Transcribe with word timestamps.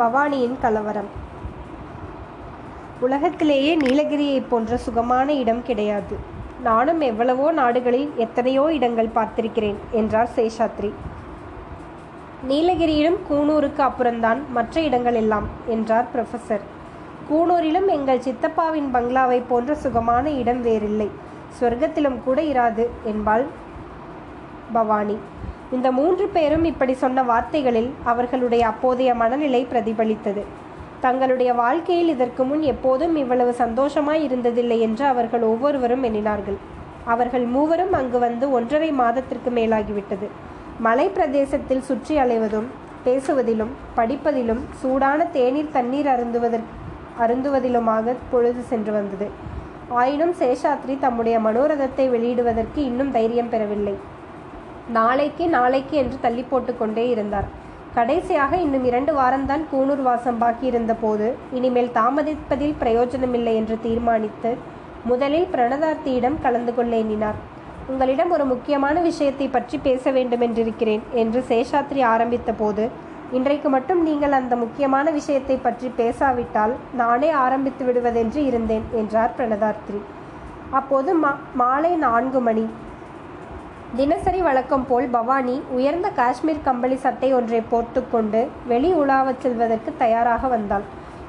பவானியின் 0.00 0.56
கலவரம். 0.64 1.10
உலகத்திலேயே 3.06 3.72
நீலகிரியைப் 3.76 4.48
போன்ற 4.50 4.76
சுகமான 4.86 5.32
இடம் 5.42 5.62
கிடையாது. 5.68 6.16
நானும் 6.68 7.00
எவ்வளவோ 7.10 7.46
நாடுகளில் 7.60 8.10
எத்தனையோ 8.24 8.64
இடங்கள் 8.78 9.14
பார்த்திருக்கிறேன் 9.14 9.78
என்றார் 10.00 10.34
சேஷாத்ரி. 10.36 10.90
நீலகிரியிலும் 12.50 13.18
கூனூருக்கு 13.28 13.82
அப்புறம்தான் 13.86 14.40
மற்ற 14.56 14.82
இடங்கள் 14.88 15.18
எல்லாம் 15.22 15.46
என்றார் 15.74 16.10
ப்ரொஃபஸர் 16.12 16.64
கூனூரிலும் 17.30 17.88
எங்கள் 17.96 18.22
சித்தப்பாவின் 18.26 18.88
பங்களாவை 18.94 19.40
போன்ற 19.50 19.74
சுகமான 19.84 20.30
இடம் 20.42 20.62
வேறில்லை. 20.68 21.08
சொர்க்கத்திலும் 21.58 22.18
கூட 22.26 22.40
இராது 22.52 22.86
என்பாள் 23.12 23.44
பவானி. 24.72 25.16
இந்த 25.76 25.88
மூன்று 25.98 26.24
பேரும் 26.36 26.64
இப்படி 26.70 26.94
சொன்ன 27.02 27.22
வார்த்தைகளில் 27.30 27.90
அவர்களுடைய 28.10 28.62
அப்போதைய 28.70 29.10
மனநிலை 29.20 29.60
பிரதிபலித்தது. 29.72 30.42
தங்களுடைய 31.04 31.50
வாழ்க்கையில் 31.60 32.12
இதற்கு 32.14 32.42
முன் 32.44 32.64
எப்போதும் 32.72 33.14
இவ்வளவு 33.16 33.52
சந்தோஷமாய் 33.60 34.24
இருந்ததில்லை 34.28 34.78
என்று 34.86 35.04
அவர்கள் 35.12 35.44
ஒவ்வொருவரும் 35.52 36.04
எண்ணினார்கள். 36.08 36.58
அவர்கள் 37.04 37.46
மூவரும் 37.54 37.94
அங்கு 38.00 38.18
வந்து 38.18 38.46
ஒன்றரை 38.56 38.90
மாதத்திற்கு 39.02 39.50
மேலாகிவிட்டது. 39.50 40.26
மலை 40.86 41.06
பிரதேசத்தில் 41.08 41.86
சுற்றி 41.88 42.14
அலைவதும் 42.18 42.68
பேசுவதிலும் 43.06 43.72
படிப்பதிலும் 43.96 44.62
சூடான 44.82 45.24
தேநீர் 45.38 45.74
தண்ணீர் 45.78 46.12
அருந்துவதற்கு 46.14 46.76
அருந்துவதிலுமாக 47.24 48.14
பொழுது 48.30 48.62
சென்று 48.70 48.92
வந்தது. 48.92 49.26
ஆயினும் 50.00 50.34
சேஷாத்ரி 50.40 50.94
தம்முடைய 50.98 51.36
மனோரதத்தை 51.46 52.04
வெளியிடுவதற்கு 52.14 52.80
இன்னும் 52.90 53.14
தைரியம் 53.16 53.52
பெறவில்லை. 53.54 53.94
நாளைக்கு 54.98 55.44
நாளைக்கு 55.56 55.94
என்று 56.02 56.16
தள்ளி 56.24 56.42
போட்டுக்கொண்டே 56.50 57.04
இருந்தார். 57.14 57.48
கடைசியாக 57.96 58.52
இன்னும் 58.64 58.84
இரண்டு 58.88 59.12
வாரம்தான் 59.18 59.62
கூனூர் 59.70 60.02
வாசம் 60.08 60.40
பாக்கியிருந்த 60.42 60.92
போது 61.00 61.28
இனிமேல் 61.58 61.94
தாமதிப்பதில் 61.98 62.74
பிரயோஜனமில்லை 62.82 63.54
என்று 63.60 63.76
தீர்மானித்து 63.86 64.50
முதலில் 65.10 65.48
பிரணதார்த்தியிடம் 65.54 66.36
கலந்து 66.44 66.74
கொள்ள 66.74 66.92
எண்ணினார். 67.02 67.38
உங்களிடம் 67.90 68.32
ஒரு 68.36 68.44
முக்கியமான 68.50 68.96
விஷயத்தை 69.08 69.46
பற்றி 69.54 69.76
பேச 69.86 70.10
வேண்டுமென்றிருக்கிறேன் 70.16 71.04
என்று 71.22 71.40
சேஷாத்ரி 71.48 72.02
ஆரம்பித்த 72.14 72.50
போது 72.60 72.84
இன்றைக்கு 73.38 73.68
மட்டும் 73.74 74.00
நீங்கள் 74.08 74.36
அந்த 74.38 74.54
முக்கியமான 74.62 75.06
விஷயத்தை 75.16 75.56
பற்றி 75.64 75.88
பேசாவிட்டால் 75.98 76.72
நானே 77.00 77.30
ஆரம்பித்து 77.44 77.82
விடுவதென்று 77.88 78.40
இருந்தேன் 78.50 78.86
என்றார் 79.00 79.34
பிரணதார்த்தி. 79.38 79.98
அப்போது 80.78 81.10
மா 81.24 81.32
மாலை 81.60 81.92
நான்கு 82.06 82.40
மணி. 82.48 82.64
தினசரி 83.96 84.40
வழக்கம் 84.40 84.86
போல் 84.86 85.08
பவானி 85.08 85.62
உயர்ந்த 85.70 86.08
காஷ்மீர் 86.08 86.62
கம்பளி 86.62 86.96
சட்டை 86.96 87.34
ஒன்றை 87.34 87.60
போட்டுக்கொண்டு 87.60 88.48
வெளி 88.66 88.92
உலாவச் 88.94 89.38
செல்வதற்கு 89.38 89.92
தயாராக 89.98 90.48
வந்தாள். 90.48 90.82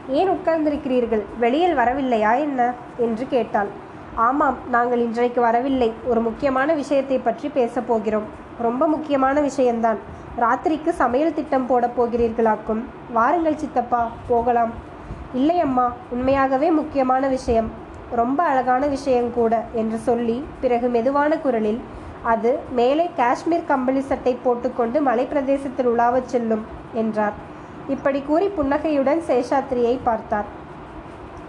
ஏன் 0.09 0.29
உட்கார்ந்திருக்கிறீர்கள்? 0.29 1.21
வெளியில் 1.39 1.75
வரவில்லையா 1.75 2.39
என்ன 2.39 2.73
என்று 2.97 3.27
கேட்டாள். 3.27 3.67
ஆமாம் 4.15 4.57
நாங்கள் 4.69 4.99
இன்றைக்கு 4.99 5.41
வரவில்லை. 5.41 5.93
ஒரு 6.05 6.21
முக்கியமான 6.21 6.73
விஷயத்தை 6.73 7.17
பற்றி 7.17 7.49
பேசப் 7.49 7.87
போகிறோம். 7.87 8.27
ரொம்ப 8.59 8.87
முக்கியமான 8.87 9.41
விஷயம்தான். 9.41 9.97
ராத்திரிக்கு 10.39 10.89
சமையல் 10.89 11.33
திட்டம் 11.33 11.65
போடப் 11.65 12.01
போகிறீர்களாக்கும். 12.01 12.83
வாருங்கள் 13.11 13.57
சித்தப்பா 13.57 14.11
போகலாம். 14.27 14.71
இல்லை 15.33 15.59
அம்மா 15.59 15.93
உண்மையாகவே 16.09 16.71
முக்கியமான 16.71 17.27
விஷயம். 17.27 17.71
ரொம்ப 18.11 18.43
அழகான 18.43 18.87
விஷயம் 18.87 19.33
கூட 19.33 19.63
என்று 19.73 19.97
சொல்லி 19.97 20.45
பிறகு 20.59 20.87
மெதுவான 20.87 21.37
குரலில் 21.37 21.81
அது 22.23 22.59
மேலே 22.71 23.09
காஷ்மீர் 23.17 23.65
கம்பளி 23.67 24.01
சட்டை 24.01 24.37
போட்டுக்கொண்டு 24.43 25.03
மலைப்பிரதேசத்தில் 25.05 25.89
உலாவச் 25.93 26.31
செல்லும் 26.33 26.65
என்றார். 26.93 27.33
இப்படி 27.89 28.21
கூறி 28.21 28.47
புன்னகையுடன் 28.47 29.21
சேஷாத்ரியை 29.27 29.99
பார்த்தார். 30.03 30.45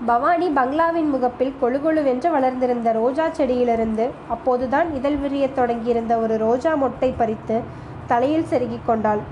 பவானி 0.07 0.49
பங்களாவின் 0.49 1.09
முகப்பில் 1.09 1.55
கொழுகொழுவென்று 1.63 2.31
வளர்ந்திருந்த 2.31 2.93
ரோஜா 2.93 3.29
செடியிலிருந்து 3.29 4.11
அப்போதுதான் 4.29 4.95
இதழ் 4.95 5.19
விரியத் 5.25 5.55
தொடங்கியிருந்த 5.55 6.17
ஒரு 6.17 6.37
ரோஜா 6.37 6.75
மொட்டை 6.75 7.15
பறித்து 7.17 7.61
தலையில் 8.07 8.49
செருகிக் 8.51 8.87
கொண்டாள். 8.87 9.23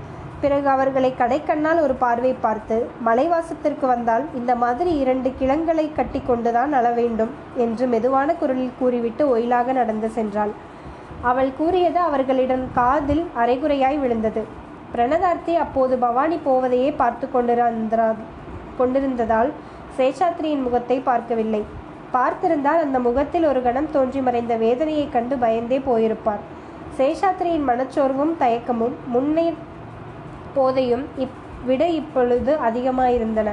பிறகு 0.41 0.67
அவர்களை 0.67 1.13
கடைக்கண்ணால் 1.17 1.81
ஒரு 1.81 1.93
பார்வை 1.93 2.35
பார்த்து 2.41 2.89
மலைவாசத்திற்கு 3.05 3.85
வந்தால் 3.85 4.23
இந்த 4.35 4.55
மாதிரி 4.55 4.97
இரண்டு 4.97 5.33
கிளங்களை 5.41 5.93
கட்டி 5.95 6.21
கொண்டுதான் 6.27 6.73
அள 6.73 6.89
வேண்டும் 6.91 7.29
என்று 7.55 7.87
மெதுவான 7.87 8.35
குரலில் 8.35 8.77
கூறிவிட்டு 8.79 9.29
ஒயிலாக 9.29 9.71
நடந்து 9.71 10.11
சென்றாள். 10.15 10.53
அவள் 11.21 11.51
கூறியது 11.57 11.99
அவர்களிடம் 11.99 12.67
காதில் 12.73 13.25
அரைகுறையாய் 13.35 13.99
விழுந்தது. 13.99 14.43
பிரணதார்த்தி 14.91 15.55
அப்போது 15.55 15.97
பவானி 15.97 16.39
போவதையே 16.45 16.93
பார்த்து 16.95 17.31
கொண்டிருந்தா 17.31 18.13
கொண்டிருந்ததால் 18.77 19.51
சேஷாத்ரியின் 19.97 20.61
முகத்தை 20.61 20.99
பார்க்கவில்லை. 20.99 21.63
பார்த்திருந்தால் 22.13 22.81
அந்த 22.81 22.99
முகத்தில் 22.99 23.43
ஒரு 23.43 23.61
கணம் 23.61 23.91
தோன்றி 23.91 24.21
மறைந்த 24.21 24.55
வேதனையைக் 24.55 25.11
கண்டு 25.11 25.37
பயந்தே 25.37 25.79
போயிருப்பார். 25.79 26.43
சேஷாத்ரியின் 26.97 27.67
மனச்சோர்வும் 27.67 28.33
தயக்கமும் 28.39 28.93
முன்னே 29.07 29.53
போதையும் 30.55 31.05
இப் 31.17 31.39
விட 31.65 31.87
இப்பொழுது 31.87 32.57
அதிகமாயிருந்தன. 32.69 33.49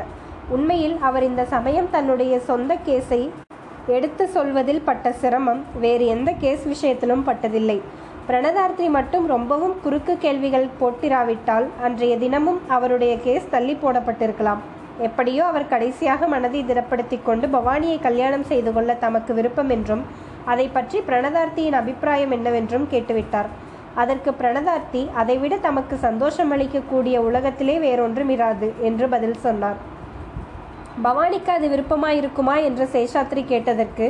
உண்மையில் 0.49 0.99
அவர் 1.00 1.23
இந்த 1.23 1.45
சமயம் 1.45 1.91
தன்னுடைய 1.91 2.41
சொந்த 2.41 2.77
கேஸை 2.87 3.31
எடுத்து 3.97 4.25
சொல்வதில் 4.37 4.87
பட்ட 4.88 5.12
சிரமம் 5.21 5.60
வேறு 5.82 6.06
எந்த 6.15 6.31
கேஸ் 6.43 6.65
விஷயத்திலும் 6.72 7.26
பட்டதில்லை. 7.28 7.76
பிரணதார்த்தி 8.28 8.87
மட்டும் 8.97 9.26
ரொம்பவும் 9.34 9.76
குறுக்கு 9.84 10.15
கேள்விகள் 10.25 10.66
போட்டிராவிட்டால் 10.81 11.66
அன்றைய 11.87 12.16
தினமும் 12.25 12.59
அவருடைய 12.76 13.12
கேஸ் 13.26 13.47
தள்ளி 13.54 13.75
போடப்பட்டிருக்கலாம். 13.82 14.60
எப்படியோ 15.06 15.43
அவர் 15.50 15.71
கடைசியாக 15.72 16.28
மனதை 16.34 16.60
திடப்படுத்தி 16.71 17.19
கொண்டு 17.28 17.47
பவானியை 17.54 17.99
கல்யாணம் 18.06 18.49
செய்து 18.50 18.71
கொள்ள 18.76 18.94
தமக்கு 19.04 19.34
விருப்பம் 19.38 19.71
என்றும் 19.76 20.03
அதை 20.53 20.66
பற்றி 20.76 21.00
பிரணதார்த்தியின் 21.09 21.78
அபிப்பிராயம் 21.81 22.34
என்னவென்றும் 22.37 22.88
கேட்டுவிட்டார். 22.93 23.50
அதற்கு 24.03 24.31
பிரணதார்த்தி 24.41 25.03
அதைவிட 25.20 25.55
தமக்கு 25.66 25.97
சந்தோஷம் 26.06 26.53
அளிக்கக்கூடிய 26.56 27.16
உலகத்திலே 27.28 27.76
வேறொன்றும் 27.84 28.32
இராது 28.37 28.69
என்று 28.88 29.06
பதில் 29.15 29.41
சொன்னார். 29.47 29.78
பவானிக்கு 31.04 31.50
அது 31.56 31.66
விருப்பமாயிருக்குமா 31.69 32.54
என்று 32.69 32.84
சேஷாத்ரி 32.92 33.42
கேட்டதற்கு 33.44 34.06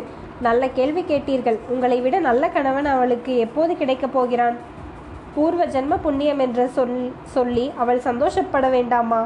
நல்ல 0.46 0.62
கேள்வி 0.68 1.02
கேட்டீர்கள். 1.02 1.58
உங்களை 1.68 1.98
விட 2.00 2.16
நல்ல 2.18 2.48
கணவன் 2.48 2.88
அவளுக்கு 2.94 3.32
எப்போது 3.36 3.72
கிடைக்கப் 3.76 4.12
போகிறான்? 4.12 4.56
பூர்வ 5.34 5.62
ஜென்ம 5.66 5.96
புண்ணியம் 6.04 6.38
என்று 6.38 6.64
சொல் 6.76 6.94
சொல்லி 7.34 7.72
அவள் 7.76 8.00
சந்தோஷப்பட 8.06 8.68
வேண்டாமா? 8.68 9.20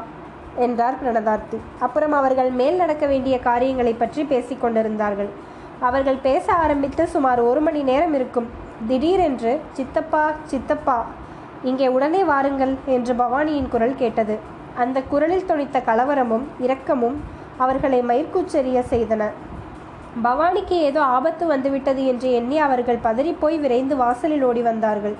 என்றார் 0.65 0.99
பிரணதார்த்தி. 1.01 1.57
அப்புறம் 1.79 2.11
அவர்கள் 2.11 2.49
மேல் 2.59 2.75
நடக்க 2.75 3.05
வேண்டிய 3.05 3.35
காரியங்களை 3.39 3.93
பற்றி 3.93 4.23
பேசிக் 4.23 4.61
கொண்டிருந்தார்கள். 4.63 5.29
அவர்கள் 5.79 6.19
பேச 6.27 6.45
ஆரம்பித்து 6.63 7.05
சுமார் 7.07 7.41
ஒரு 7.49 7.61
மணி 7.61 7.81
நேரம் 7.91 8.13
இருக்கும். 8.13 8.49
திடீரென்று 8.87 9.53
சித்தப்பா 9.71 10.25
சித்தப்பா 10.51 10.97
இங்கே 11.63 11.87
உடனே 11.87 12.23
வாருங்கள் 12.23 12.73
என்று 12.95 13.13
பவானியின் 13.13 13.71
குரல் 13.75 13.95
கேட்டது. 13.95 14.35
அந்த 14.83 14.97
குரலில் 15.11 15.49
துணித்த 15.49 15.79
கலவரமும் 15.89 16.45
இரக்கமும் 16.59 17.17
அவர்களை 17.57 17.99
மயிர்கூச்செறிய 18.09 18.79
செய்தன. 18.93 19.23
பவானிக்கு 20.25 20.75
ஏதோ 20.87 21.01
ஆபத்து 21.17 21.43
வந்துவிட்டது 21.51 22.01
என்று 22.05 22.27
எண்ணி 22.39 22.57
அவர்கள் 22.65 23.03
பதறிப்போய் 23.05 23.57
விரைந்து 23.63 23.95
வாசலில் 24.01 24.45
ஓடி 24.49 24.61
வந்தார்கள். 24.69 25.15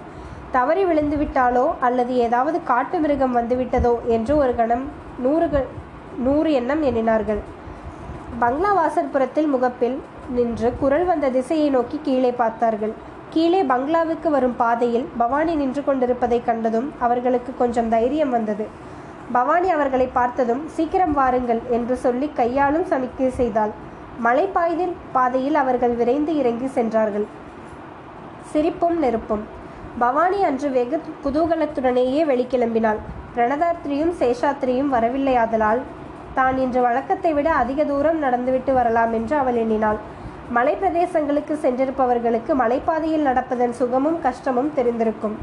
தவறி 0.56 0.84
விழுந்து 0.90 1.18
விட்டாலோ 1.22 1.66
அல்லது 1.88 2.14
ஏதாவது 2.26 2.58
காட்டு 2.64 2.98
மிருகம் 3.04 3.38
வந்துவிட்டதோ 3.40 3.94
என்று 4.16 4.34
ஒரு 4.42 4.56
கணம் 4.60 4.84
நூறு 5.26 5.48
நூறு 6.26 6.50
எண்ணம் 6.60 6.84
எண்ணினார்கள். 6.90 7.42
பங்களா 8.42 8.72
வாசற்புறத்தில் 8.80 9.50
முகப்பில் 9.54 9.98
நின்று 10.36 10.70
குரல் 10.82 11.06
வந்த 11.10 11.30
திசையை 11.30 11.68
நோக்கி 11.70 11.98
கீழே 12.08 12.32
பார்த்தார்கள். 12.42 12.94
கீழே 13.34 13.62
பங்களாவுக்கு 13.72 14.30
வரும் 14.30 14.56
பாதையில் 14.62 15.08
பவானி 15.18 15.54
நின்று 15.62 15.84
கொண்டிருப்பதை 15.84 16.40
கண்டதும் 16.50 16.88
அவர்களுக்கு 17.00 17.54
கொஞ்சம் 17.62 17.90
தைரியம் 17.90 18.30
வந்தது. 18.30 18.66
பவானி 19.32 19.70
அவர்களை 19.70 20.08
பார்த்ததும் 20.08 20.68
சீக்கிரம் 20.68 21.12
வாருங்கள் 21.12 21.62
என்று 21.70 21.96
சொல்லி 21.98 22.32
கையாலும் 22.34 22.86
சமிக்கை 22.90 23.28
செய்தாள். 23.28 23.72
மலைப்பாய்தில் 24.26 24.94
பாதையில் 25.12 25.56
அவர்கள் 25.56 25.96
விரைந்து 25.96 26.36
இறங்கி 26.36 26.68
சென்றார்கள். 26.68 27.28
சிரிப்பும் 28.52 28.98
நெருப்பும். 29.00 29.44
பவானி 30.00 30.44
அன்று 30.44 30.70
வெகு 30.72 31.00
குதூகலத்துடனேயே 31.26 32.22
வெளிக்கிளம்பினாள். 32.32 33.00
பிரணதார்த்தியும் 33.36 34.14
சேஷாத்ரியும் 34.20 34.94
வரவில்லையாதலால் 34.96 35.82
தான் 36.34 36.58
இன்று 36.58 36.82
வழக்கத்தை 36.82 37.34
விட 37.34 37.54
அதிக 37.54 37.84
தூரம் 37.84 38.20
நடந்துவிட்டு 38.20 38.74
வரலாம் 38.74 39.14
என்று 39.14 39.38
அவள் 39.38 39.56
எண்ணினாள். 39.56 40.00
மலை 40.50 40.78
பிரதேசங்களுக்கு 40.82 41.54
சென்றிருப்பவர்களுக்கு 41.66 42.54
மலைப்பாதையில் 42.62 43.28
நடப்பதன் 43.28 43.72
சுகமும் 43.72 44.22
கஷ்டமும் 44.22 44.72
தெரிந்திருக்கும். 44.76 45.38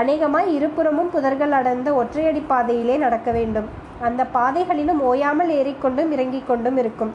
அநேகமாய் 0.00 0.48
இருபுறமும் 0.54 1.10
புதர்கள் 1.14 1.54
அடர்ந்த 1.58 1.88
ஒற்றையடி 2.00 2.42
பாதையிலே 2.46 2.96
நடக்க 2.96 3.30
வேண்டும். 3.30 3.66
அந்த 4.06 4.22
பாதைகளிலும் 4.36 5.00
ஓயாமல் 5.00 5.50
ஏறிக்கொண்டும் 5.58 6.10
இறங்கிக் 6.10 6.48
கொண்டும் 6.48 6.78
இருக்கும். 6.82 7.12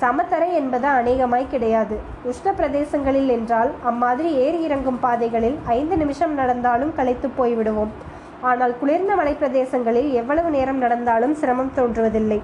சமத்தரை 0.00 0.48
என்பது 0.60 0.86
அநேகமாய் 0.86 1.46
கிடையாது. 1.52 1.96
உஷ்ண 2.30 2.48
பிரதேசங்களில் 2.58 3.30
என்றால் 3.36 3.70
அம்மாதிரி 3.82 4.30
ஏறி 4.44 4.60
இறங்கும் 4.62 5.00
பாதைகளில் 5.00 5.56
ஐந்து 5.78 5.96
நிமிஷம் 5.96 6.34
நடந்தாலும் 6.34 6.92
களைத்து 6.94 7.30
போய்விடுவோம். 7.38 7.92
ஆனால் 8.40 8.74
குளிர்ந்த 8.80 9.12
மலைப்பிரதேசங்களில் 9.14 10.10
எவ்வளவு 10.20 10.50
நேரம் 10.50 10.82
நடந்தாலும் 10.84 11.34
சிரமம் 11.34 11.74
தோன்றுவதில்லை. 11.76 12.40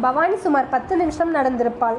பவானி 0.00 0.36
சுமார் 0.36 0.72
பத்து 0.74 0.94
நிமிஷம் 0.96 1.34
நடந்திருப்பாள். 1.34 1.98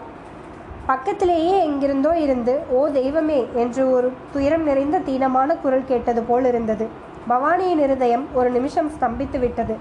பக்கத்திலேயே 0.90 1.56
எங்கிருந்தோ 1.66 2.12
இருந்து 2.24 2.54
ஓ 2.78 2.80
தெய்வமே 2.96 3.40
என்று 3.64 3.84
ஒரு 3.96 4.08
துயரம் 4.34 4.64
நிறைந்த 4.70 4.98
தீனமான 5.08 5.56
குரல் 5.64 5.90
கேட்டது 5.90 6.22
போல் 6.30 6.48
இருந்தது. 6.52 6.86
பவானியின் 7.32 7.82
இருதயம் 7.86 8.24
ஒரு 8.40 8.50
நிமிஷம் 8.56 8.90
ஸ்தம்பித்து 8.96 9.40
விட்டது 9.44 9.76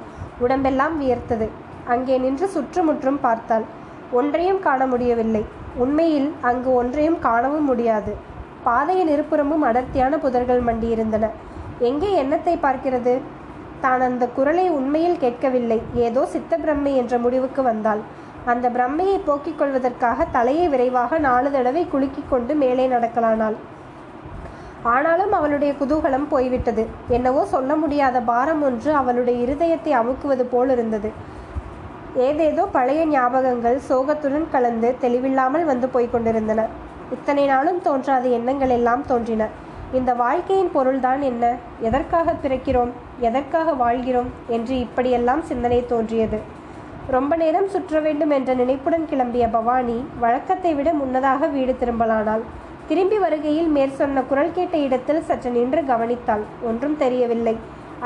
உடம்பெல்லாம் 0.45 0.97
வியர்த்தது. 1.03 1.47
அங்கே 1.93 2.17
நின்று 2.25 2.49
சுற்றுமுற்றும் 2.55 3.21
பார்த்தாள். 3.27 3.65
ஒன்றையும் 4.19 4.61
காண 4.67 4.81
முடியவில்லை. 4.93 5.43
உண்மையில் 5.85 6.29
அங்கு 6.51 6.71
ஒன்றையும் 6.81 7.19
காணவும் 7.29 7.67
முடியாது. 7.71 8.13
பாதையின் 8.67 9.13
இருபுறமும் 9.15 9.67
அடர்த்தியான 9.71 10.15
புதர்கள் 10.25 10.63
மண்டியிருந்தன. 10.69 11.27
எங்கே 11.89 12.13
எண்ணத்தை 12.23 12.55
பார்க்கிறது? 12.67 13.17
தான் 13.85 14.03
அந்த 14.11 14.25
குரலை 14.37 14.69
உண்மையில் 14.79 15.21
கேட்கவில்லை. 15.25 15.81
ஏதோ 16.07 16.23
சித்த 16.35 16.53
பிரம்மை 16.65 16.95
என்ற 17.03 17.15
முடிவுக்கு 17.25 17.63
வந்தாள். 17.73 18.01
அந்த 18.53 18.67
பிரம்மையை 18.69 19.19
போக்கிக் 19.25 19.59
கொள்வதற்காக 19.59 20.27
தலையை 20.33 20.69
விரைவாக 20.69 21.19
நாலு 21.19 21.49
தடவை 21.51 21.83
குலுக்கிக் 21.93 22.31
கொண்டு 22.31 22.55
மேலே 22.55 22.89
நடக்கலானாள். 22.89 23.57
ஆனாலும் 24.83 25.33
அவளுடைய 25.33 25.75
குதூகலம் 25.81 26.27
போய்விட்டது. 26.29 26.87
என்னவோ 27.09 27.45
சொல்ல 27.45 27.77
முடியாத 27.77 28.21
பாரம் 28.21 28.63
ஒன்று 28.63 28.91
அவளுடைய 28.95 29.39
இருதயத்தை 29.45 29.93
அமுக்குவது 30.01 30.45
போல் 30.53 30.71
இருந்தது. 30.71 31.11
ஏதேதோ 32.27 32.63
பழைய 32.67 33.01
ஞாபகங்கள் 33.07 33.79
சோகத்துடன் 33.89 34.47
கலந்து 34.51 34.91
தெளிவில்லாமல் 35.01 35.65
வந்து 35.65 35.89
போய்க் 35.89 36.13
கொண்டிருந்தன. 36.13 36.61
இத்தனை 37.13 37.47
நாளும் 37.47 37.81
தோன்றாத 37.83 38.25
எண்ணங்கள் 38.29 38.69
எல்லாம் 38.69 39.03
தோன்றின. 39.07 39.49
இந்த 39.93 40.15
வாழ்க்கையின் 40.15 40.73
பொருள்தான் 40.73 41.21
என்ன? 41.23 41.45
எதற்காக 41.81 42.35
பிறக்கிறோம்? 42.43 42.91
எதற்காக 43.19 43.73
வாழ்கிறோம்? 43.73 44.31
என்று 44.49 44.75
இப்படியெல்லாம் 44.79 45.43
சிந்தனை 45.43 45.81
தோன்றியது. 45.87 46.41
ரொம்ப 47.15 47.33
நேரம் 47.41 47.69
சுற்ற 47.73 48.01
வேண்டும் 48.07 48.33
என்ற 48.37 48.51
நினைப்புடன் 48.61 49.07
கிளம்பிய 49.11 49.45
பவானி 49.55 49.97
வழக்கத்தை 50.23 50.73
விட 50.79 50.89
முன்னதாக 50.99 51.47
வீடு 51.55 51.75
திரும்பலானாள். 51.83 52.43
திரும்பி 52.89 53.19
வருகையில் 53.23 53.71
மேற்சொன்ன 53.77 54.23
குரல் 54.31 54.53
கேட்ட 54.57 54.77
இடத்தில் 54.87 55.23
சற்று 55.29 55.51
நின்று 55.57 55.83
கவனித்தாள். 55.91 56.45
ஒன்றும் 56.69 56.97
தெரியவில்லை. 57.03 57.55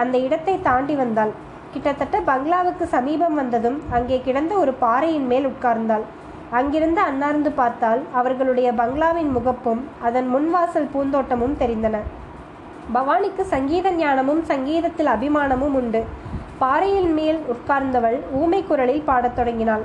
அந்த 0.02 0.16
இடத்தை 0.26 0.54
தாண்டி 0.68 0.94
வந்தாள். 1.02 1.32
கிட்டத்தட்ட 1.74 2.16
பங்களாவுக்கு 2.30 2.86
சமீபம் 2.94 3.36
வந்ததும் 3.40 3.78
அங்கே 3.98 4.18
கிடந்த 4.26 4.54
ஒரு 4.62 4.74
பாறையின் 4.84 5.28
மேல் 5.32 5.48
உட்கார்ந்தாள். 5.52 6.06
அங்கிருந்து 6.60 7.00
அன்னார்ந்து 7.10 7.52
பார்த்தால் 7.60 8.00
அவர்களுடைய 8.20 8.70
பங்களாவின் 8.80 9.30
முகப்பும் 9.36 9.84
அதன் 10.08 10.28
முன்வாசல் 10.34 10.92
பூந்தோட்டமும் 10.94 11.60
தெரிந்தன. 11.62 11.98
பவானிக்கு 12.94 13.44
சங்கீத 13.54 13.90
ஞானமும் 14.02 14.44
சங்கீதத்தில் 14.50 15.12
அபிமானமும் 15.16 15.76
உண்டு. 15.80 16.02
பாறையின் 16.62 17.12
மேல் 17.12 17.38
உட்கார்ந்தவள் 17.52 18.16
ஊமை 18.32 18.64
குரலில் 18.64 19.02
பாடத் 19.02 19.36
தொடங்கினாள். 19.36 19.84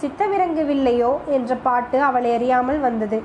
சித்தவிரங்குவில்லையோ? 0.00 1.10
என்ற 1.26 1.54
பாட்டு 1.62 2.02
அவளை 2.02 2.34
அறியாமல் 2.34 2.80
வந்தது. 2.80 3.22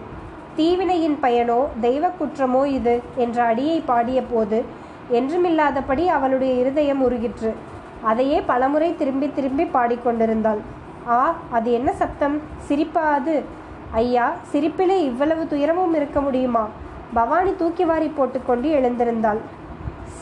தீவினையின் 0.55 1.17
பயனோ? 1.21 1.59
தெய்வ 1.81 2.07
குற்றமோ 2.07 2.65
இது? 2.65 3.01
என்ற 3.15 3.43
அடியை 3.43 3.77
பாடிய 3.85 4.21
போது 4.23 4.65
என்றுமில்லாதபடி 5.11 6.07
அவளுடைய 6.07 6.53
இருதயம் 6.53 7.03
உருகிற்று. 7.09 7.51
அதையே 8.01 8.41
பலமுறை 8.41 8.95
திரும்பி 8.95 9.29
திரும்பி 9.35 9.63
பாடிக்கொண்டிருந்தாள் 9.63 10.59
ஆ 11.07 11.35
அது 11.49 11.69
என்ன 11.71 11.91
சப்தம்? 11.93 12.41
சிரிப்பா 12.57 13.05
அது? 13.11 13.43
ஐயா 13.91 14.25
சிரிப்பிலே 14.51 14.97
இவ்வளவு 15.11 15.47
துயரமும் 15.47 15.93
இருக்க 15.93 16.21
முடியுமா? 16.21 16.67
பவானி 17.13 17.55
தூக்கி 17.55 17.85
வாரி 17.85 18.07
போட்டுக்கொண்டு 18.07 18.69
எழுந்திருந்தாள். 18.79 19.39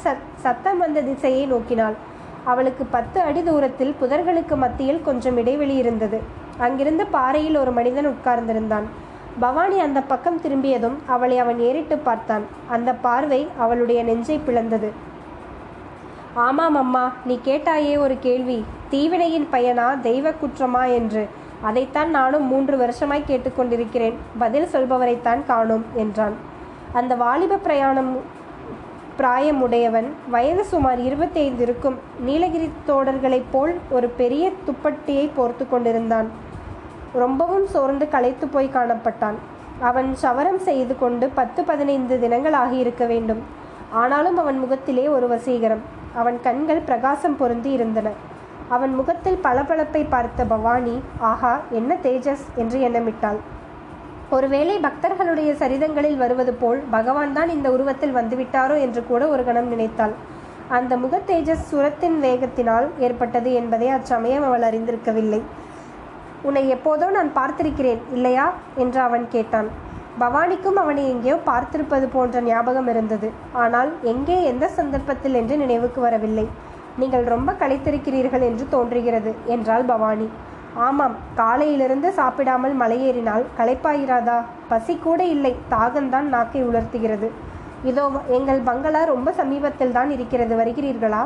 சத் 0.07 0.25
சத்தம் 0.36 0.77
வந்த 0.77 1.01
திசையை 1.01 1.51
நோக்கினாள். 1.54 1.95
அவளுக்கு 2.44 2.86
பத்து 2.86 3.21
அடி 3.21 3.44
தூரத்தில் 3.44 3.95
புதர்களுக்கு 4.01 4.56
மத்தியில் 4.56 5.01
கொஞ்சம் 5.01 5.38
இடைவெளி 5.38 5.75
இருந்தது. 5.75 6.19
அங்கிருந்து 6.57 7.06
பாறையில் 7.06 7.57
ஒரு 7.57 7.71
மனிதன் 7.71 8.07
உட்கார்ந்திருந்தான். 8.07 8.88
பவானி 9.39 9.80
அந்த 9.80 10.01
பக்கம் 10.01 10.42
திரும்பியதும் 10.42 10.95
அவளை 11.06 11.39
அவன் 11.39 11.59
ஏறிட்டு 11.59 11.98
பார்த்தான். 11.98 12.42
அந்த 12.68 12.94
பார்வை 12.94 13.48
அவளுடைய 13.57 14.04
நெஞ்சை 14.04 14.39
பிளந்தது. 14.39 14.89
ஆமாம் 16.33 16.75
அம்மா 16.75 17.12
நீ 17.25 17.39
கேட்டாயே 17.45 17.98
ஒரு 17.98 18.18
கேள்வி. 18.19 18.65
தீவினையின் 18.89 19.48
பயனா 19.51 20.00
தெய்வ 20.00 20.31
குற்றமா 20.31 20.94
என்று. 20.94 21.27
அதைத்தான் 21.62 22.10
நானும் 22.10 22.44
மூன்று 22.44 22.77
வருஷமாய் 22.77 23.24
கேட்டுக்கொண்டிருக்கிறேன். 23.27 24.13
பதில் 24.38 24.68
சொல்பவரைத்தான் 24.74 25.45
காணோம் 25.45 25.86
என்றான். 25.95 26.33
அந்த 26.94 27.15
வாலிப 27.15 27.57
பிரயாணம் 27.57 28.36
பிராயம் 29.18 29.62
உடையவன் 29.62 30.16
வயது 30.30 30.66
சுமார் 30.66 31.00
இருபத்தைந்து 31.00 31.64
இருக்கும். 31.64 32.00
நீலகிரி 32.19 32.69
தோடர்களைப் 32.88 33.50
போல் 33.52 33.80
ஒரு 33.90 34.08
பெரிய 34.08 34.52
துப்பட்டியை 34.68 35.30
போர்த்து 35.36 35.69
கொண்டிருந்தான். 35.69 36.28
ரொம்பவும் 37.14 37.68
சோர்ந்து 37.68 38.10
களைத்து 38.10 38.48
போய் 38.48 38.69
காணப்பட்டான். 38.74 39.38
அவன் 39.80 40.16
சவரம் 40.22 40.58
செய்து 40.58 41.00
கொண்டு 41.00 41.30
பத்து 41.30 41.64
பதினைந்து 41.64 42.19
தினங்கள் 42.19 42.54
ஆகியிருக்க 42.54 43.08
வேண்டும். 43.08 43.44
ஆனாலும் 43.92 44.38
அவன் 44.38 44.60
முகத்திலே 44.60 45.08
ஒரு 45.08 45.28
வசீகரம். 45.30 45.84
அவன் 46.16 46.40
கண்கள் 46.44 46.80
பிரகாசம் 46.80 47.38
பொருந்தி 47.38 47.72
இருந்தன. 47.72 48.10
அவன் 48.68 48.96
முகத்தில் 48.96 49.40
பளபளப்பை 49.44 50.04
பார்த்த 50.04 50.44
பவானி 50.44 51.02
ஆஹா 51.20 51.60
என்ன 51.70 51.98
தேஜஸ்? 52.04 52.46
என்று 52.56 52.80
எண்ணமிட்டாள். 52.88 53.38
ஒருவேளை 54.35 54.74
பக்தர்களுடைய 54.85 55.50
சரிதங்களில் 55.59 56.18
வருவது 56.21 56.53
போல் 56.53 56.79
பகவான் 56.95 57.35
தான் 57.38 57.50
இந்த 57.53 57.68
உருவத்தில் 57.75 58.18
வந்துவிட்டாரோ 58.18 58.75
என்று 58.85 59.01
கூட 59.06 59.24
ஒரு 59.33 59.44
கணம் 59.44 59.69
நினைத்தாள். 59.74 60.13
அந்த 60.77 60.94
முக 60.97 61.19
தேஜஸ் 61.29 61.68
சுரத்தின் 61.69 62.18
வேகத்தினால் 62.25 62.88
ஏற்பட்டது 63.06 63.50
என்பதை 63.59 63.88
அச்சமயம் 63.97 64.45
அவள் 64.47 64.65
அறிந்திருக்கவில்லை. 64.69 65.41
உன்னை 66.47 66.63
எப்போதோ 66.75 67.07
நான் 67.18 67.29
பார்த்திருக்கிறேன் 67.38 68.01
இல்லையா? 68.15 68.47
என்று 68.75 69.00
அவன் 69.06 69.25
கேட்டான். 69.35 69.69
பவானிக்கும் 70.19 70.79
அவனை 70.83 71.03
எங்கேயோ 71.13 71.38
பார்த்திருப்பது 71.50 72.07
போன்ற 72.15 72.41
ஞாபகம் 72.41 72.89
இருந்தது. 72.94 73.29
ஆனால் 73.63 73.91
எங்கே 74.13 74.38
எந்த 74.51 74.68
சந்தர்ப்பத்தில்? 74.79 75.38
என்று 75.41 75.57
நினைவுக்கு 75.57 76.01
வரவில்லை. 76.01 76.45
நீங்கள் 77.01 77.25
ரொம்ப 77.35 77.50
களைத்திருக்கிறீர்கள் 77.63 78.45
என்று 78.50 78.65
தோன்றுகிறது 78.75 79.33
என்றாள் 79.56 79.83
பவானி. 79.94 80.29
ஆமாம் 80.85 81.15
காலையிலிருந்து 81.35 82.12
சாப்பிடாமல் 82.12 82.74
மலையேறினால் 82.81 83.45
களைப்பாயிராதா? 83.57 84.38
பசி 84.68 84.95
கூட 84.97 85.24
இல்லை 85.24 85.56
தாகம்தான் 85.69 86.27
நாக்கை 86.35 86.62
உலர்த்துகிறது. 86.63 87.27
இதோ 87.83 88.12
எங்கள் 88.27 88.60
பங்களா 88.60 89.03
ரொம்ப 89.03 89.31
சமீபத்தில் 89.31 89.91
தான் 89.91 90.10
இருக்கிறது 90.10 90.55
வருகிறீர்களா? 90.55 91.24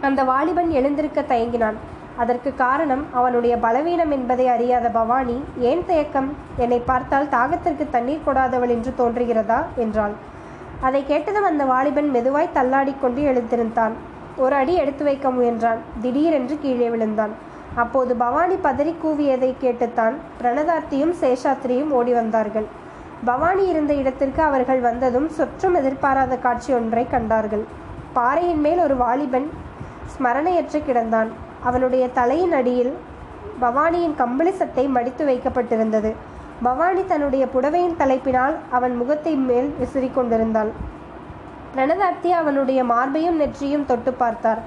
அந்த 0.00 0.24
வாலிபன் 0.24 0.70
எழுந்திருக்க 0.70 1.22
தயங்கினான். 1.22 1.78
அதற்கு 2.16 2.54
காரணம் 2.54 3.04
அவனுடைய 3.12 3.56
பலவீனம் 3.56 4.10
என்பதை 4.10 4.48
அறியாத 4.48 4.88
பவானி 4.88 5.44
ஏன் 5.58 5.84
தயக்கம் 5.86 6.28
என்னை 6.56 6.78
பார்த்தால் 6.78 7.26
தாகத்திற்கு 7.26 7.86
தண்ணீர் 7.90 8.26
கொடாதவள் 8.26 8.68
என்று 8.68 8.94
தோன்றுகிறதா? 8.98 9.60
என்றாள். 9.76 10.14
அதை 10.80 11.06
கேட்டதும் 11.06 11.44
அந்த 11.44 11.64
வாலிபன் 11.64 12.10
மெதுவாய் 12.10 12.54
தள்ளாடிக்கொண்டு 12.54 13.22
எழுந்திருந்தான். 13.22 13.92
ஒரு 14.36 14.54
அடி 14.54 14.74
எடுத்து 14.74 15.04
வைக்க 15.04 15.30
முயன்றான். 15.30 15.80
திடீரென்று 16.02 16.58
கீழே 16.62 16.88
விழுந்தான். 16.88 17.34
அப்போது 17.82 18.12
பவானி 18.22 18.56
பதறி 18.66 18.92
கூவியதை 19.02 19.50
கேட்டுத்தான் 19.62 20.16
பிரணதார்த்தியும் 20.40 21.14
சேஷாத்திரியும் 21.22 21.94
ஓடி 21.98 22.12
வந்தார்கள். 22.12 22.66
பவானி 23.30 23.64
இருந்த 23.72 23.92
இடத்திற்கு 24.00 24.42
அவர்கள் 24.42 24.80
வந்ததும் 24.80 25.28
சொற்றும் 25.38 25.78
எதிர்பாராத 25.80 26.36
காட்சி 26.36 26.70
ஒன்றை 26.78 27.04
கண்டார்கள். 27.14 27.64
பாறையின் 28.18 28.62
மேல் 28.66 28.80
ஒரு 28.86 28.96
வாலிபன் 28.96 29.48
ஸ்மரணையற்று 30.12 30.80
கிடந்தான். 30.88 31.30
அவனுடைய 31.68 32.04
தலையின் 32.18 32.54
அடியில் 32.60 32.92
பவானியின் 33.60 34.16
கம்பளி 34.20 34.52
சட்டை 34.60 34.84
மடித்து 34.96 35.24
வைக்கப்பட்டிருந்தது. 35.30 36.10
பவானி 36.62 37.02
தன்னுடைய 37.12 37.44
புடவையின் 37.54 37.96
தலைப்பினால் 38.00 38.56
அவன் 38.76 38.94
முகத்தை 39.00 39.32
மேல் 39.48 39.70
விசிறி 39.80 40.10
கொண்டிருந்தாள் 40.10 40.72
பிரணதார்த்தி 41.74 42.30
அவனுடைய 42.40 42.80
மார்பையும் 42.90 43.38
நெற்றியும் 43.40 43.86
தொட்டு 43.90 44.12
பார்த்தார். 44.12 44.60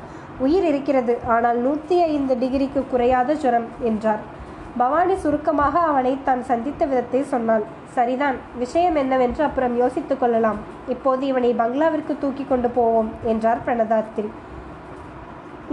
உயிர் 0.46 0.66
இருக்கிறது 0.72 1.14
ஆனால் 1.36 1.60
நூற்றி 1.66 1.96
ஐந்து 2.14 2.34
டிகிரிக்கு 2.42 2.82
குறையாத 2.92 3.36
ஜுரம் 3.44 3.68
என்றார். 3.90 4.24
பவானி 4.82 5.16
சுருக்கமாக 5.24 5.76
அவனை 5.92 6.12
தான் 6.28 6.42
சந்தித்த 6.50 6.82
விதத்தை 6.90 7.22
சொன்னான். 7.34 7.64
சரிதான் 7.96 8.38
விஷயம் 8.64 8.98
என்னவென்று 9.02 9.44
அப்புறம் 9.46 9.76
யோசித்துக் 9.82 10.22
கொள்ளலாம். 10.22 10.60
இப்போது 10.94 11.24
இவனை 11.32 11.52
பங்களாவிற்கு 11.62 12.16
தூக்கி 12.24 12.44
கொண்டு 12.52 12.70
போவோம் 12.78 13.10
என்றார் 13.32 13.64
பிரணதார்த்தி. 13.68 14.26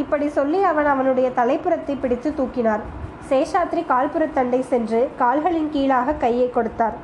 இப்படி 0.03 0.29
சொல்லி 0.39 0.61
அவன் 0.71 0.89
அவனுடைய 0.93 1.29
தலைப்புறத்தை 1.41 1.97
பிடித்து 2.05 2.31
தூக்கினார். 2.39 2.85
சேஷாத்ரி 3.31 3.83
கால்புறத்தண்டை 3.93 4.61
சென்று 4.73 5.03
கால்களின் 5.21 5.71
கீழாக 5.75 6.17
கையை 6.25 6.49
கொடுத்தார். 6.57 6.97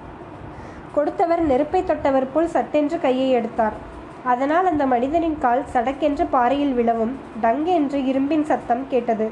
கொடுத்தவர் 0.96 1.42
நெருப்பை 1.50 1.80
தொட்டவர் 1.90 2.30
போல் 2.32 2.52
சட்டென்று 2.54 2.96
கையை 3.04 3.28
எடுத்தார். 3.38 3.76
அதனால் 4.24 4.66
அந்த 4.66 4.86
மனிதனின் 4.86 5.38
கால் 5.38 5.64
சடக்கென்று 5.72 6.26
பாறையில் 6.30 6.72
விழவும். 6.72 7.12
டங் 7.40 7.64
என்று 7.64 7.98
இரும்பின் 7.98 8.42
சத்தம் 8.42 8.88
கேட்டது. 8.88 9.30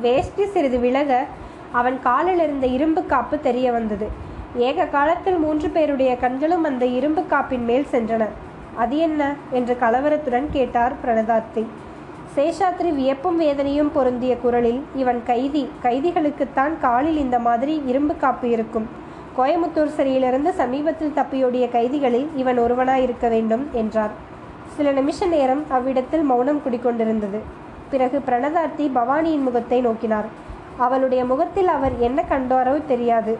வேஷ்டி 0.00 0.46
சிறிது 0.46 0.78
விலக 0.78 1.24
அவன் 1.70 1.98
காலில் 2.02 2.38
இருந்த 2.38 2.66
இரும்பு 2.66 3.06
காப்பு 3.06 3.40
தெரிய 3.40 3.72
வந்தது. 3.72 4.08
ஏக 4.56 4.84
காலத்தில் 4.84 5.36
மூன்று 5.36 5.68
பேருடைய 5.68 6.16
கண்களும் 6.16 6.64
அந்த 6.64 6.86
இரும்பு 6.86 7.24
காப்பின் 7.30 7.64
மேல் 7.64 7.86
சென்றன. 7.90 8.26
அது 8.76 8.96
என்ன? 8.96 9.34
என்று 9.50 9.76
கலவரத்துடன் 9.80 10.46
கேட்டார் 10.50 10.92
பிரணதார்த்தி. 11.04 11.66
சேஷாத்ரி 12.36 12.94
வியப்பும் 12.94 13.36
வேதனையும் 13.36 13.92
பொருந்திய 13.92 14.36
குரலில் 14.36 14.84
இவன் 14.94 15.22
கைதி. 15.24 15.68
கைதிகளுக்குத்தான் 15.82 16.78
காலில் 16.80 17.16
இந்த 17.16 17.38
மாதிரி 17.38 17.82
இரும்பு 17.86 18.16
காப்பு 18.16 18.50
இருக்கும். 18.50 18.88
கோயமுத்தூர் 19.36 19.94
சிறையிலிருந்து 19.96 20.52
சமீபத்தில் 20.52 21.16
தப்பியோடிய 21.16 21.70
கைதிகளில் 21.70 22.28
இவன் 22.36 22.58
ஒருவனாயிருக்க 22.58 23.28
வேண்டும் 23.28 23.68
என்றார். 23.72 24.10
சில 24.76 24.92
நிமிஷ 24.92 25.26
நேரம் 25.26 25.62
அவ்விடத்தில் 25.70 26.22
மௌனம் 26.22 26.60
குடிக்கொண்டிருந்தது. 26.66 27.40
பிறகு 27.90 28.20
பிரணதார்த்தி 28.26 28.90
பவானியின் 28.94 29.42
முகத்தை 29.42 29.80
நோக்கினார். 29.86 30.24
அவளுடைய 30.76 31.24
முகத்தில் 31.24 31.68
அவர் 31.68 31.98
என்ன 31.98 32.24
கண்டாரோ 32.28 32.86
தெரியாது. 32.86 33.38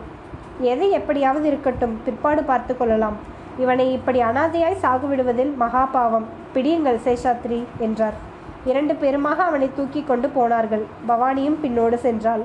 எது 0.61 0.91
எப்படியாவது 0.91 1.47
இருக்கட்டும் 1.47 2.01
பிற்பாடு 2.05 2.45
பார்த்து 2.45 2.77
கொள்ளலாம். 2.77 3.17
இவனை 3.59 3.93
இப்படி 3.93 4.23
அனாதையாய் 4.23 4.83
சாகுவிடுவதில் 4.83 5.53
மகாபாவம். 5.53 5.57
மகா 5.57 5.85
பாவம் 5.85 6.27
பிடியுங்கள் 6.55 7.01
சேஷாத்ரி 7.05 7.65
என்றார். 7.79 8.15
இரண்டு 8.65 8.95
பேருமாக 8.95 9.37
அவனை 9.37 9.71
தூக்கி 9.77 10.03
கொண்டு 10.03 10.29
போனார்கள். 10.29 10.87
பவானியும் 11.09 11.61
பின்னோடு 11.63 11.97
சென்றாள். 12.03 12.43